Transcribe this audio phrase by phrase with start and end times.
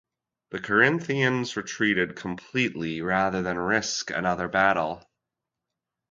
[0.49, 5.07] The Corinthians retreated completely rather than risk another battle.